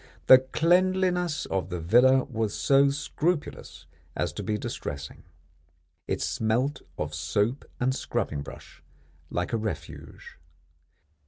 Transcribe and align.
The 0.25 0.39
cleanliness 0.39 1.45
of 1.45 1.69
the 1.69 1.79
villa 1.79 2.23
was 2.23 2.55
so 2.55 2.89
scrupulous 2.89 3.85
as 4.15 4.33
to 4.33 4.41
be 4.41 4.57
distressing. 4.57 5.21
It 6.07 6.23
smelt 6.23 6.81
of 6.97 7.13
soap 7.13 7.65
and 7.79 7.93
scrubbing 7.93 8.41
brush 8.41 8.81
like 9.29 9.53
a 9.53 9.57
Refuge. 9.57 10.39